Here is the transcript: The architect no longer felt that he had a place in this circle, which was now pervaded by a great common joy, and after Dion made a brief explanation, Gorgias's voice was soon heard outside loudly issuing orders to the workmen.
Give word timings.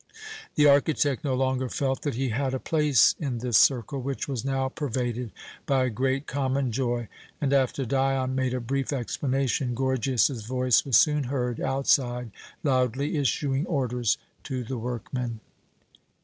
The 0.55 0.65
architect 0.65 1.23
no 1.23 1.35
longer 1.35 1.69
felt 1.69 2.01
that 2.01 2.15
he 2.15 2.29
had 2.29 2.55
a 2.55 2.59
place 2.59 3.13
in 3.19 3.37
this 3.37 3.55
circle, 3.55 4.01
which 4.01 4.27
was 4.27 4.43
now 4.43 4.67
pervaded 4.67 5.31
by 5.67 5.83
a 5.85 5.89
great 5.91 6.25
common 6.25 6.71
joy, 6.71 7.07
and 7.39 7.53
after 7.53 7.85
Dion 7.85 8.33
made 8.33 8.55
a 8.55 8.59
brief 8.59 8.91
explanation, 8.91 9.75
Gorgias's 9.75 10.41
voice 10.43 10.85
was 10.85 10.97
soon 10.97 11.25
heard 11.25 11.59
outside 11.61 12.31
loudly 12.63 13.15
issuing 13.17 13.67
orders 13.67 14.17
to 14.45 14.63
the 14.63 14.79
workmen. 14.79 15.39